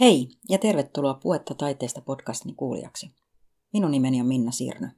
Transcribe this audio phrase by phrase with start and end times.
[0.00, 3.10] Hei ja tervetuloa Puetta taiteesta podcastini kuulijaksi.
[3.72, 4.88] Minun nimeni on Minna Sirnö.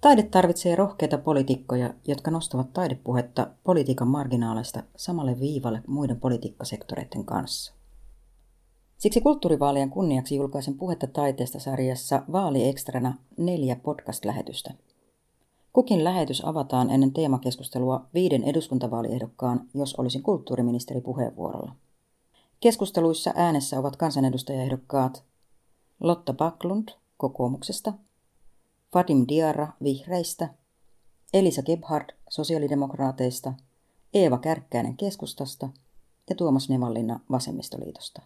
[0.00, 7.74] Taide tarvitsee rohkeita poliitikkoja, jotka nostavat taidepuhetta politiikan marginaaleista samalle viivalle muiden politiikkasektoreiden kanssa.
[8.98, 14.74] Siksi kulttuurivaalien kunniaksi julkaisen Puhetta taiteesta sarjassa Vaali-ekstrana neljä podcast-lähetystä–
[15.76, 21.72] Kukin lähetys avataan ennen teemakeskustelua viiden eduskuntavaaliehdokkaan, jos olisin kulttuuriministeri puheenvuorolla.
[22.60, 25.24] Keskusteluissa äänessä ovat kansanedustajaehdokkaat
[26.00, 27.92] Lotta Backlund kokoomuksesta,
[28.94, 30.48] Vadim Diarra vihreistä,
[31.34, 33.52] Elisa Gebhard sosiaalidemokraateista,
[34.14, 35.68] Eeva Kärkkäinen keskustasta
[36.30, 38.22] ja Tuomas Nevallinna vasemmistoliitosta.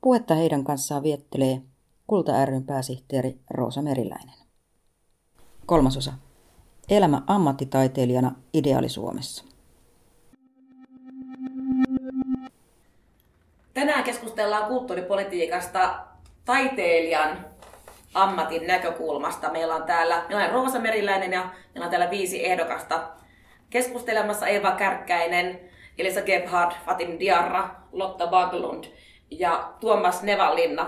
[0.00, 1.62] Puhetta heidän kanssaan viettelee
[2.06, 4.36] Kulta ryn pääsihteeri Roosa Meriläinen.
[5.66, 6.12] Kolmasosa.
[6.88, 9.44] Elämä ammattitaiteilijana Ideaali-Suomessa.
[13.74, 15.98] Tänään keskustellaan kulttuuripolitiikasta
[16.44, 17.46] taiteilijan
[18.14, 19.50] ammatin näkökulmasta.
[19.50, 23.08] Meillä on täällä meillä on Roosa Meriläinen ja meillä on täällä viisi ehdokasta
[23.70, 25.60] keskustelemassa Eva Kärkkäinen,
[25.98, 28.84] Elisa Gebhard, Fatim Diarra, Lotta Baglund
[29.30, 30.82] ja Tuomas Nevalinna.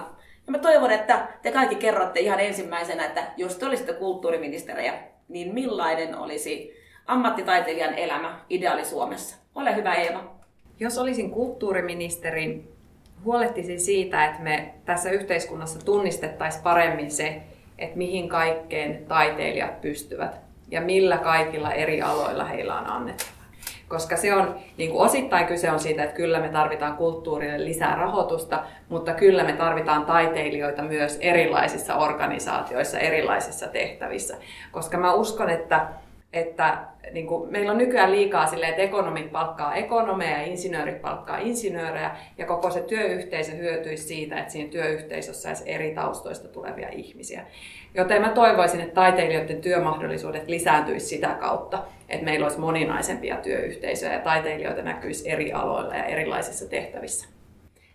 [0.46, 5.54] Ja mä toivon, että te kaikki kerrotte ihan ensimmäisenä, että jos te olisitte kulttuuriministeriä, niin
[5.54, 6.72] millainen olisi
[7.06, 9.36] ammattitaiteilijan elämä ideaali Suomessa?
[9.54, 10.36] Ole hyvä Eeva.
[10.80, 12.64] Jos olisin kulttuuriministeri,
[13.24, 17.42] huolehtisin siitä, että me tässä yhteiskunnassa tunnistettaisiin paremmin se,
[17.78, 23.35] että mihin kaikkeen taiteilijat pystyvät ja millä kaikilla eri aloilla heillä on annettava.
[23.88, 27.96] Koska se on, niin kuin osittain kyse on siitä, että kyllä me tarvitaan kulttuurille lisää
[27.96, 34.36] rahoitusta, mutta kyllä me tarvitaan taiteilijoita myös erilaisissa organisaatioissa, erilaisissa tehtävissä.
[34.72, 35.86] Koska mä uskon, että
[36.32, 36.78] että
[37.12, 42.16] niin kuin, meillä on nykyään liikaa silleen, että ekonomit palkkaa ekonomeja ja insinöörit palkkaa insinöörejä
[42.38, 47.46] ja koko se työyhteisö hyötyisi siitä, että siinä työyhteisössä olisi eri taustoista tulevia ihmisiä.
[47.94, 54.20] Joten mä toivoisin, että taiteilijoiden työmahdollisuudet lisääntyisi sitä kautta, että meillä olisi moninaisempia työyhteisöjä ja
[54.20, 57.28] taiteilijoita näkyisi eri aloilla ja erilaisissa tehtävissä.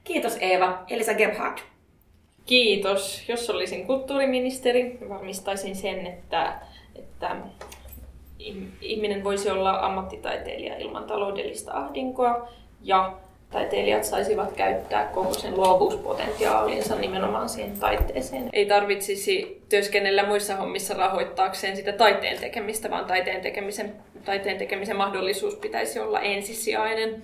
[0.04, 0.84] Kiitos Eeva.
[0.90, 1.58] Elisa Gebhard.
[2.46, 3.30] Kiitos.
[3.30, 6.54] Jos olisin kulttuuriministeri, varmistaisin sen, että,
[6.96, 7.36] että
[8.82, 12.50] ihminen voisi olla ammattitaiteilija ilman taloudellista ahdinkoa
[12.82, 13.14] ja
[13.52, 18.50] taiteilijat saisivat käyttää koko sen luovuuspotentiaalinsa nimenomaan siihen taiteeseen.
[18.54, 23.94] Ei tarvitsisi työskennellä muissa hommissa rahoittaakseen sitä taiteen tekemistä, vaan taiteen tekemisen,
[24.26, 27.24] taiteen tekemisen mahdollisuus pitäisi olla ensisijainen.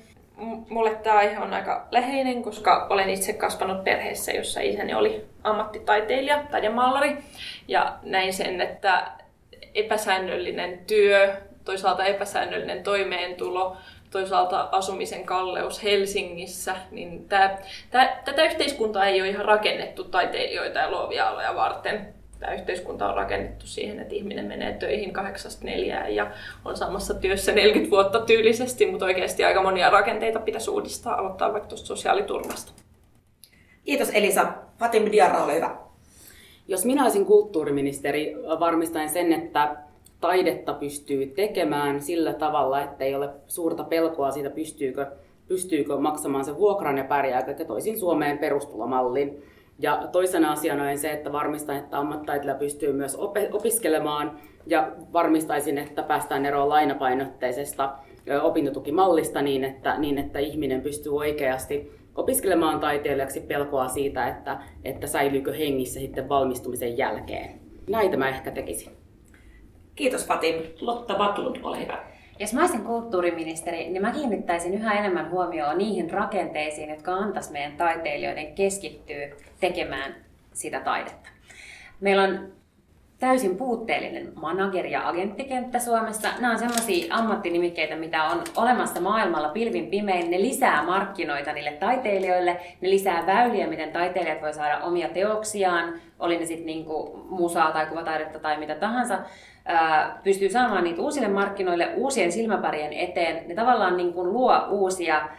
[0.69, 6.43] Mulle tämä aihe on aika läheinen, koska olen itse kasvanut perheessä, jossa isäni oli ammattitaiteilija,
[6.51, 7.17] taidemaalari.
[7.67, 9.07] Ja näin sen, että
[9.77, 13.77] epäsäännöllinen työ, toisaalta epäsäännöllinen toimeentulo,
[14.11, 17.61] toisaalta asumisen kalleus Helsingissä, niin tää,
[17.91, 22.13] tää, tätä yhteiskuntaa ei ole ihan rakennettu taiteilijoita ja luovia aloja varten.
[22.39, 26.31] Tämä yhteiskunta on rakennettu siihen, että ihminen menee töihin kahdeksasta neljään ja
[26.65, 31.69] on samassa työssä 40 vuotta tyylisesti, mutta oikeasti aika monia rakenteita pitäisi uudistaa, aloittaa vaikka
[31.69, 32.71] tuosta sosiaaliturvasta.
[33.85, 34.45] Kiitos Elisa.
[34.79, 35.86] Fatim Diarra, ole hyvä.
[36.67, 39.75] Jos minä olisin kulttuuriministeri, varmistain sen, että
[40.21, 45.11] taidetta pystyy tekemään sillä tavalla, että ei ole suurta pelkoa siitä, pystyykö,
[45.47, 49.43] pystyykö maksamaan sen vuokran ja pärjääkö, että toisin Suomeen perustulomallin.
[49.79, 53.17] Ja toisena asiana on se, että varmistan, että ammattitaiteilija pystyy myös
[53.51, 57.93] opiskelemaan ja varmistaisin, että päästään eroon lainapainotteisesta
[58.41, 65.53] opintotukimallista niin, että, niin, että ihminen pystyy oikeasti opiskelemaan taiteilijaksi pelkoa siitä, että, että säilyykö
[65.53, 67.59] hengissä sitten valmistumisen jälkeen.
[67.89, 68.93] Näitä mä ehkä tekisin.
[69.95, 70.73] Kiitos Fatin.
[70.81, 72.03] Lotta Batlund, ole hyvä.
[72.39, 77.77] Jos mä olisin kulttuuriministeri, niin mä kiinnittäisin yhä enemmän huomioon niihin rakenteisiin, jotka antaisi meidän
[77.77, 79.29] taiteilijoiden keskittyä
[79.59, 80.15] tekemään
[80.53, 81.29] sitä taidetta.
[81.99, 82.51] Meillä on
[83.19, 86.27] täysin puutteellinen manageri- ja agenttikenttä Suomessa.
[86.39, 90.31] Nämä on sellaisia ammattinimikkeitä, mitä on olemassa maailmalla pilvin pimein.
[90.31, 96.37] Ne lisää markkinoita niille taiteilijoille, ne lisää väyliä, miten taiteilijat voi saada omia teoksiaan, oli
[96.37, 99.19] ne sitten niinku musaa tai kuvataidetta tai mitä tahansa,
[100.23, 103.47] pystyy saamaan niitä uusille markkinoille, uusien silmäparien eteen.
[103.47, 105.29] Ne tavallaan niin kuin luo uusia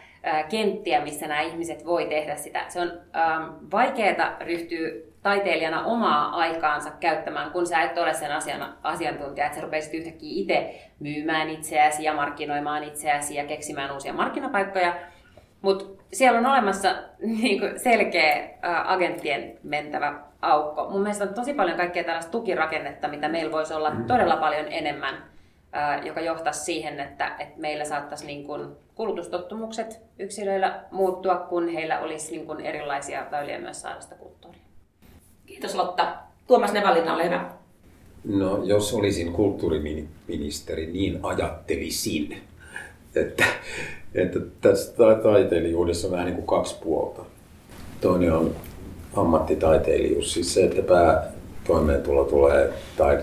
[0.48, 2.64] kenttiä, missä nämä ihmiset voi tehdä sitä.
[2.68, 3.42] Se on ähm,
[3.72, 4.90] vaikeaa ryhtyä
[5.22, 10.42] taiteilijana omaa aikaansa käyttämään, kun sä et ole sen asian, asiantuntija, että sä rupeisit yhtäkkiä
[10.42, 14.96] itse myymään itseäsi ja markkinoimaan itseäsi ja keksimään uusia markkinapaikkoja.
[15.62, 16.88] Mutta siellä on olemassa
[17.42, 18.34] niin kuin selkeä
[18.64, 20.90] ä, agenttien mentävä aukko.
[20.90, 24.06] Mun mielestä on tosi paljon kaikkea tällaista tukirakennetta, mitä meillä voisi olla mm.
[24.06, 25.14] todella paljon enemmän
[26.04, 32.30] joka johtaisi siihen, että, että meillä saattaisi niin kuin kulutustottumukset yksilöillä muuttua, kun heillä olisi
[32.30, 34.67] niin kuin erilaisia väyliä myös saada sitä kulttuuria.
[35.48, 36.14] Kiitos Lotta.
[36.46, 37.50] Tuomas Nevalinna, ole hyvä.
[38.24, 42.42] No, jos olisin kulttuuriministeri, niin ajattelisin,
[43.14, 43.44] että,
[44.14, 44.92] että tässä
[45.22, 47.22] taiteilijuudessa on vähän niin kuin kaksi puolta.
[48.00, 48.56] Toinen on
[49.16, 52.72] ammattitaiteilijuus, siis se, että päätoimeentulo tulee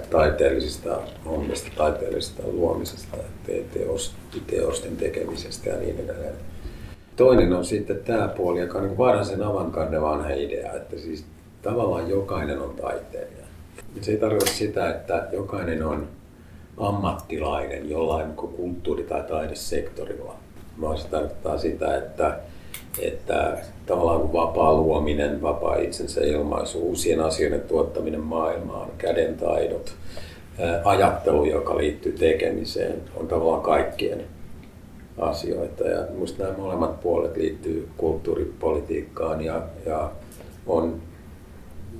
[0.10, 3.18] taiteellisista hommista, taiteellisesta luomisesta,
[3.74, 4.14] teos,
[4.48, 6.36] teosten tekemisestä ja niin edelleen.
[7.16, 11.26] Toinen on sitten tämä puoli, joka on niin varsinaisen avantgarde vanha idea, että siis
[11.66, 13.46] tavallaan jokainen on taiteilija.
[14.02, 16.08] Se ei tarkoita sitä, että jokainen on
[16.78, 20.36] ammattilainen jollain kulttuuri- tai taidesektorilla,
[20.82, 22.40] vaan se tarkoittaa sitä, että,
[23.02, 29.96] että tavallaan vapaa luominen, vapaa itsensä ilmaisu, uusien asioiden tuottaminen maailmaan, kädentaidot,
[30.84, 34.24] ajattelu, joka liittyy tekemiseen, on tavallaan kaikkien
[35.18, 35.84] asioita.
[35.84, 40.12] Ja minusta nämä molemmat puolet liittyy kulttuuripolitiikkaan ja, ja
[40.68, 41.02] on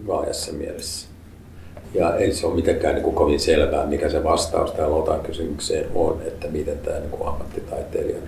[0.08, 1.08] laajassa mielessä.
[1.94, 5.86] Ja ei se ole mitenkään niin kuin kovin selvää, mikä se vastaus tähän Lotan kysymykseen
[5.96, 8.24] on, että miten tämä niin kuin ammattitaiteilijan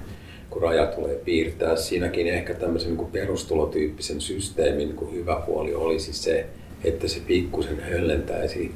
[0.50, 1.76] kun raja tulee piirtää.
[1.76, 6.46] Siinäkin ehkä tämmöisen niin kuin perustulotyyppisen systeemin niin kuin hyvä puoli olisi se,
[6.84, 8.72] että se pikkusen höllentäisi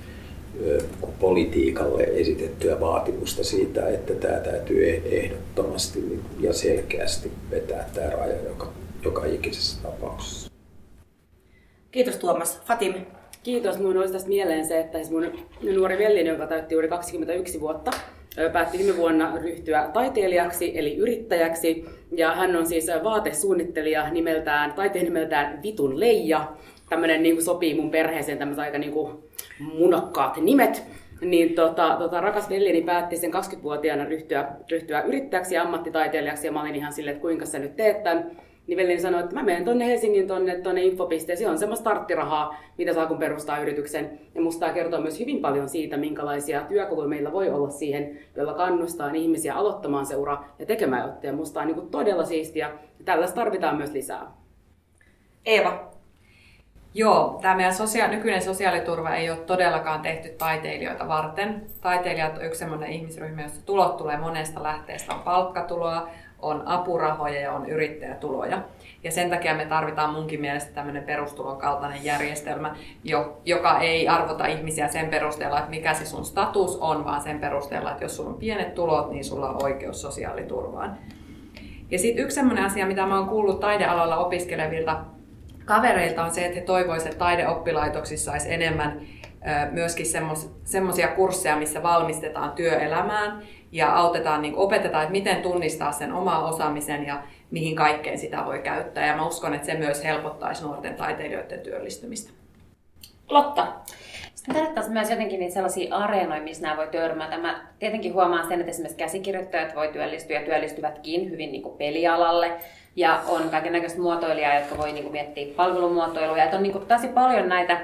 [1.20, 8.72] politiikalle esitettyä vaatimusta siitä, että tämä täytyy e- ehdottomasti ja selkeästi vetää tämä raja joka,
[9.04, 10.51] joka ikisessä tapauksessa.
[11.92, 12.62] Kiitos Tuomas.
[12.66, 12.94] Fatim.
[13.44, 13.78] Kiitos.
[13.78, 15.32] Minun olisi tästä mieleen se, että siis mun
[15.76, 17.92] nuori veljeni, joka täytti juuri 21 vuotta,
[18.54, 21.86] päätti viime vuonna ryhtyä taiteilijaksi eli yrittäjäksi.
[22.12, 26.48] Ja hän on siis vaatesuunnittelija nimeltään, taiteen nimeltään Vitun Leija.
[26.90, 29.24] Tämmöinen niin sopii mun perheeseen tämmöiset aika niin kuin
[30.42, 30.84] nimet.
[31.22, 36.48] Niin tota, tota, rakas veljeni päätti sen 20-vuotiaana ryhtyä, ryhtyä yrittäjäksi ja ammattitaiteilijaksi.
[36.48, 38.32] Ja mä olin ihan silleen, että kuinka sä nyt teet tämän
[38.68, 41.48] niin veljeni sanoi, että mä menen tonne Helsingin tonne, tonne infopisteeseen.
[41.48, 44.20] Se on semmoista starttirahaa, mitä saa kun perustaa yrityksen.
[44.36, 48.54] Ja musta tämä kertoo myös hyvin paljon siitä, minkälaisia työkaluja meillä voi olla siihen, jolla
[48.54, 51.36] kannustaa ihmisiä aloittamaan se ura ja tekemään jotain.
[51.36, 52.68] Musta on niin todella siistiä.
[53.00, 54.32] Ja tällaista tarvitaan myös lisää.
[55.46, 55.91] Eeva.
[56.94, 61.66] Joo, tämä meidän sosia- nykyinen sosiaaliturva ei ole todellakaan tehty taiteilijoita varten.
[61.82, 65.14] Taiteilijat on yksi sellainen ihmisryhmä, jossa tulot tulee monesta lähteestä.
[65.14, 66.10] On palkkatuloa,
[66.40, 68.62] on apurahoja ja on yrittäjätuloja.
[69.04, 72.76] Ja sen takia me tarvitaan munkin mielestä tämmöinen perustulon kaltainen järjestelmä,
[73.46, 77.92] joka ei arvota ihmisiä sen perusteella, että mikä se sun status on, vaan sen perusteella,
[77.92, 80.98] että jos sulla on pienet tulot, niin sulla on oikeus sosiaaliturvaan.
[81.92, 84.98] Ja sitten yksi sellainen asia, mitä mä oon kuullut taidealalla opiskelevilta
[85.66, 89.02] kavereilta on se, että he toivoisivat, että taideoppilaitoksissa olisi enemmän
[89.72, 90.06] myöskin
[90.64, 93.42] semmoisia kursseja, missä valmistetaan työelämään
[93.72, 98.60] ja autetaan, niin opetetaan, että miten tunnistaa sen oma osaamisen ja mihin kaikkeen sitä voi
[98.60, 99.08] käyttää.
[99.08, 102.32] Ja mä uskon, että se myös helpottaisi nuorten taiteilijoiden työllistymistä.
[103.30, 103.68] Lotta.
[104.36, 107.38] Sitten tarvittaisiin myös jotenkin niitä sellaisia areenoja, missä nämä voi törmätä.
[107.38, 112.52] Mä tietenkin huomaan sen, että esimerkiksi käsikirjoittajat voi työllistyä ja työllistyvätkin hyvin niin kuin pelialalle.
[112.96, 116.38] Ja on kaiken näköistä muotoilijaa, jotka voi niin kuin miettiä palvelumuotoilua.
[116.38, 117.78] Ja että on niin kuin tosi paljon näitä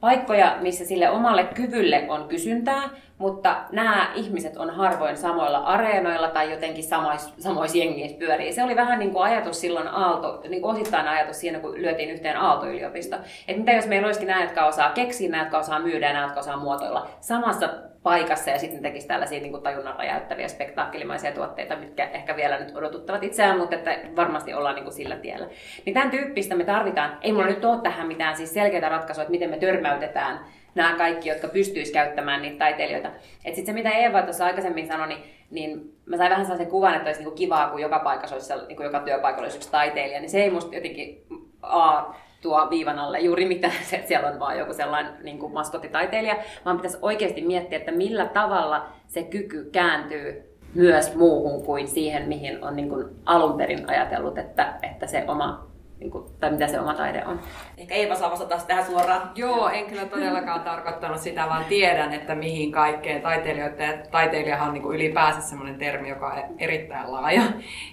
[0.00, 6.50] paikkoja, missä sille omalle kyvylle on kysyntää, mutta nämä ihmiset on harvoin samoilla areenoilla tai
[6.50, 8.52] jotenkin samoissa, samoissa jengeissä pyörii.
[8.52, 12.10] Se oli vähän niin kuin ajatus silloin Aalto, niin kuin osittain ajatus siinä, kun lyötiin
[12.10, 13.16] yhteen Aalto-yliopisto.
[13.48, 16.24] Että mitä jos meillä olisikin nämä, jotka osaa keksiä, nämä, jotka osaa myydä ja nämä,
[16.24, 17.68] jotka osaa muotoilla samassa
[18.02, 22.76] paikassa ja sitten tekisi tällaisia niin kuin tajunnan räjäyttäviä spektaakkelimaisia tuotteita, mitkä ehkä vielä nyt
[22.76, 25.46] odotuttavat itseään, mutta että varmasti ollaan niin kuin sillä tiellä.
[25.86, 27.18] Niin tämän tyyppistä me tarvitaan.
[27.20, 30.40] Ei mulla nyt ole tähän mitään siis selkeää ratkaisua, että miten me törmäytetään
[30.74, 33.08] nämä kaikki, jotka pystyisivät käyttämään niitä taiteilijoita.
[33.08, 36.94] Että sitten se, mitä Eeva tuossa aikaisemmin sanoi, niin, niin mä sain vähän sellaisen kuvan,
[36.94, 40.30] että olisi niinku kivaa, kun joka paikassa olisi, niinku joka työpaikalla olisi yksi taiteilija, niin
[40.30, 41.26] se ei musta jotenkin
[41.62, 42.02] a,
[42.42, 46.36] tuo viivan alle juuri mitään, se, että siellä on vaan joku sellainen niin kuin maskottitaiteilija,
[46.64, 52.64] vaan pitäisi oikeasti miettiä, että millä tavalla se kyky kääntyy myös muuhun kuin siihen, mihin
[52.64, 55.71] on niin kuin alun perin ajatellut, että, että se oma
[56.02, 57.40] niin kuin, tai mitä se oma taide on.
[57.78, 59.30] Ehkä Eeva saa vastata tähän suoraan.
[59.34, 64.74] Joo, en kyllä todellakaan tarkoittanut sitä, vaan tiedän, että mihin kaikkeen taiteilijoita, ja taiteilijahan on
[64.74, 67.42] niin kuin ylipäänsä semmoinen termi, joka on erittäin laaja.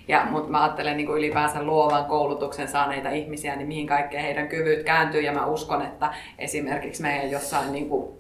[0.08, 4.48] Ja, mutta mä ajattelen niin kuin ylipäänsä luovan koulutuksen saaneita ihmisiä, niin mihin kaikkeen heidän
[4.48, 8.18] kyvyt kääntyy, ja mä uskon, että esimerkiksi meidän jossain niin kuin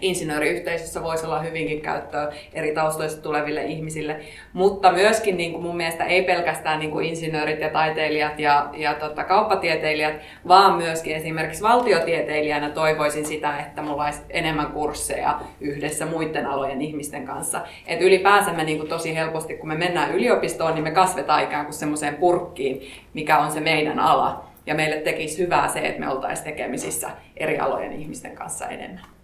[0.00, 4.20] insinööriyhteisössä voisi olla hyvinkin käyttöä eri taustoista tuleville ihmisille,
[4.52, 8.94] mutta myöskin niin kuin mun mielestä ei pelkästään niin kuin insinöörit ja taiteilijat ja, ja
[8.94, 16.46] tota, kauppatieteilijät, vaan myöskin esimerkiksi valtiotieteilijänä toivoisin sitä, että mulla olisi enemmän kursseja yhdessä muiden
[16.46, 17.60] alojen ihmisten kanssa.
[17.86, 21.64] Et ylipäänsä me niin kuin tosi helposti, kun me mennään yliopistoon, niin me kasvetaan ikään
[21.64, 22.82] kuin semmoiseen purkkiin,
[23.14, 24.44] mikä on se meidän ala.
[24.66, 29.21] Ja meille tekisi hyvää se, että me oltaisiin tekemisissä eri alojen ihmisten kanssa enemmän.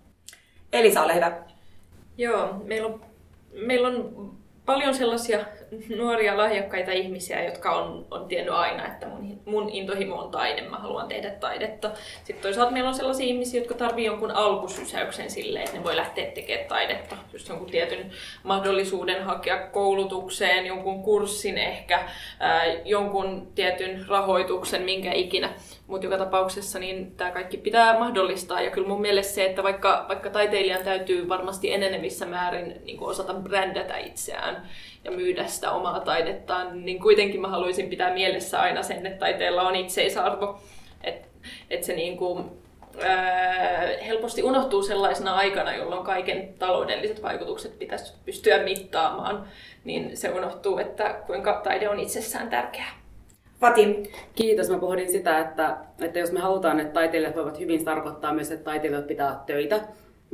[0.73, 1.43] Elisa, ole hyvä.
[2.19, 3.01] Joo, meillä on,
[3.53, 4.33] meillä on
[4.67, 5.39] paljon sellaisia
[5.97, 10.77] nuoria lahjakkaita ihmisiä, jotka on, on tiennyt aina, että mun, mun intohimo on taide, mä
[10.77, 11.91] haluan tehdä taidetta.
[12.25, 16.31] Sitten toisaalta meillä on sellaisia ihmisiä, jotka tarvii jonkun alkusysäyksen silleen, että ne voi lähteä
[16.31, 17.17] tekemään taidetta.
[17.33, 18.11] Just jonkun tietyn
[18.43, 22.09] mahdollisuuden hakea koulutukseen, jonkun kurssin ehkä,
[22.41, 25.51] ää, jonkun tietyn rahoituksen, minkä ikinä.
[25.87, 28.61] Mutta joka tapauksessa niin tämä kaikki pitää mahdollistaa.
[28.61, 33.35] Ja kyllä mun mielestä se, että vaikka, vaikka taiteilijan täytyy varmasti enenevissä määrin niin osata
[33.35, 34.69] brändätä itseään,
[35.05, 39.63] ja myydä sitä omaa taidettaan, niin kuitenkin mä haluaisin pitää mielessä aina sen, että taiteella
[39.63, 40.61] on itseisarvo.
[41.05, 41.29] Että
[41.71, 42.45] et se niin kuin,
[43.03, 49.47] ää, helposti unohtuu sellaisena aikana, jolloin kaiken taloudelliset vaikutukset pitäisi pystyä mittaamaan,
[49.85, 52.99] niin se unohtuu, että kuinka taide on itsessään tärkeää.
[53.61, 54.07] Fatim.
[54.35, 54.71] Kiitos.
[54.71, 58.65] Mä pohdin sitä, että, että jos me halutaan, että taiteilijat voivat hyvin, tarkoittaa myös, että
[58.65, 59.81] taiteilijat pitää töitä.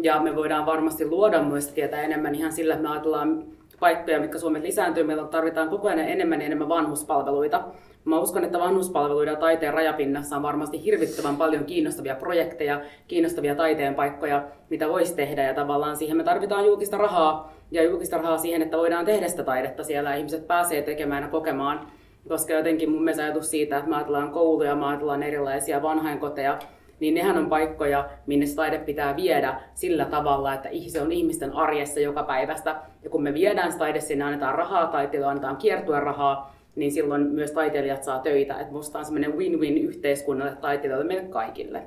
[0.03, 3.45] Ja me voidaan varmasti luoda myös tietää enemmän ihan sillä, että me ajatellaan
[3.85, 5.05] paikkoja, mitkä Suomessa lisääntyy.
[5.05, 7.65] Meillä tarvitaan koko ajan enemmän ja enemmän vanhuspalveluita.
[8.05, 13.95] Mä uskon, että vanhuspalveluiden ja taiteen rajapinnassa on varmasti hirvittävän paljon kiinnostavia projekteja, kiinnostavia taiteen
[13.95, 15.43] paikkoja, mitä voisi tehdä.
[15.43, 19.43] Ja tavallaan siihen me tarvitaan julkista rahaa ja julkista rahaa siihen, että voidaan tehdä sitä
[19.43, 21.81] taidetta siellä ja ihmiset pääsee tekemään ja kokemaan.
[22.29, 26.59] Koska jotenkin mun mielestä ajatus siitä, että me ajatellaan kouluja, me ajatellaan erilaisia vanhainkoteja,
[27.05, 32.01] niin nehän on paikkoja, minne taide pitää viedä sillä tavalla, että se on ihmisten arjessa
[32.01, 32.77] joka päivästä.
[33.03, 37.51] Ja kun me viedään taide sinne, annetaan rahaa taiteilijoille, annetaan kiertuen rahaa, niin silloin myös
[37.51, 38.61] taiteilijat saa töitä.
[38.61, 41.83] Että musta on semmoinen win-win yhteiskunnalle, taiteilijoille, meille kaikille.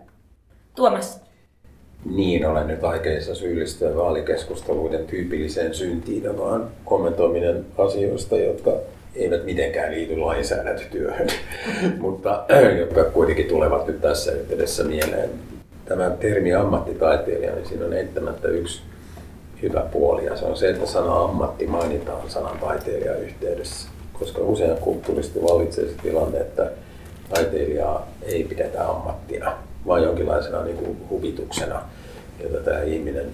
[0.75, 1.23] Tuomas.
[2.05, 8.71] Niin, olen nyt aikeissa syyllistyä vaalikeskusteluiden tyypilliseen syntiin, vaan kommentoiminen asioista, jotka
[9.17, 11.27] eivät mitenkään liity lainsäädäntötyöhön,
[11.99, 12.45] mutta
[12.79, 15.29] jotka kuitenkin tulevat nyt tässä yhteydessä mieleen.
[15.85, 18.81] Tämä termi ammattitaiteilija, niin siinä on eittämättä yksi
[19.61, 24.77] hyvä puoli, ja se on se, että sana ammatti mainitaan sanan taiteilija yhteydessä, koska usein
[24.77, 26.71] kulttuurisesti vallitsee se tilanne, että
[27.29, 29.53] taiteilijaa ei pidetä ammattina,
[29.87, 31.81] vaan jonkinlaisena niin kuin huvituksena,
[32.43, 33.29] jota tämä ihminen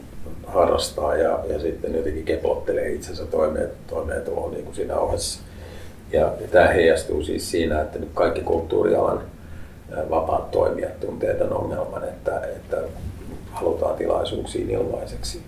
[0.47, 5.39] harrastaa ja, ja sitten jotenkin keplottelee itsensä toimeen, toimeentuloon niin kuin siinä ohessa.
[6.13, 9.21] Ja, tämä heijastuu siis siinä, että nyt kaikki kulttuurialan
[10.09, 12.77] vapaat toimijat tuntee tämän ongelman, että, että
[13.51, 15.41] halutaan tilaisuuksiin ilmaiseksi.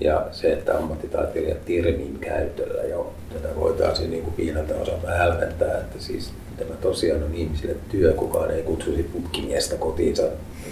[0.00, 5.98] Ja se, että ammattitaiteilijat termin käytöllä jo tätä voitaisiin niin kuin pieneltä osalta hälventää, että
[5.98, 10.22] siis tämä tosiaan on ihmisille työ, kukaan ei kutsuisi putkimiestä kotiinsa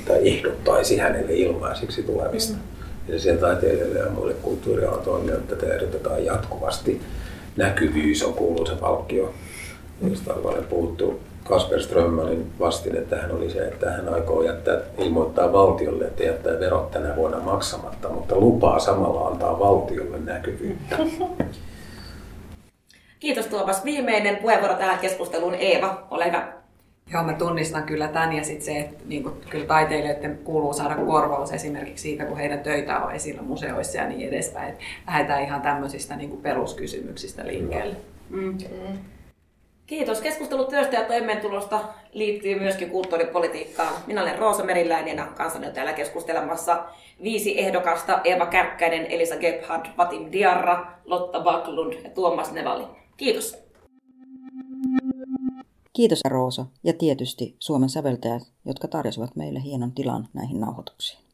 [0.07, 2.53] tai ehdottaisi hänelle ilmaiseksi tulemista.
[2.53, 3.15] Mm.
[3.15, 7.01] Ja sen taiteilijoille ja muille kulttuurialan toimijoille tätä ehdotetaan jatkuvasti
[7.59, 9.35] näkyvyys on kuuluisa palkkio,
[10.11, 11.21] josta on paljon puhuttu.
[11.45, 16.91] Kasper Strömmanin vastine tähän oli se, että hän aikoo jättää, ilmoittaa valtiolle, että jättää verot
[16.91, 20.97] tänä vuonna maksamatta, mutta lupaa samalla antaa valtiolle näkyvyyttä.
[23.21, 23.85] Kiitos Tuomas.
[23.85, 25.55] Viimeinen puheenvuoro tähän keskusteluun.
[25.55, 26.58] Eeva, ole hyvä.
[27.13, 30.95] Joo, mä tunnistan kyllä tämän ja sitten se, että niin kuin, kyllä taiteilijoiden kuuluu saada
[30.95, 34.69] korvaus esimerkiksi siitä, kun heidän töitä on esillä museoissa ja niin edespäin.
[34.69, 37.97] Että lähdetään ihan tämmöisistä niin kuin peruskysymyksistä liikkeelle.
[38.31, 38.59] Mm.
[38.89, 38.99] Mm.
[39.87, 40.21] Kiitos.
[40.21, 41.81] Keskustelu työstä ja toimeentulosta
[42.13, 43.95] liittyy myöskin kulttuuripolitiikkaan.
[44.07, 46.85] Minä olen Roosa Meriläinen ja kanssani täällä keskustelemassa
[47.23, 48.21] viisi ehdokasta.
[48.25, 52.85] Eva Kärkkäinen, Elisa Gebhard, Vatim Diarra, Lotta Baklund ja Tuomas Nevali.
[53.17, 53.68] Kiitos.
[55.99, 61.28] Kiitos Roosa ja tietysti Suomen säveltäjät, jotka tarjosivat meille hienon tilan näihin nauhoituksiin.